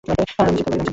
[0.03, 0.89] আমি চিন্তা করি নি।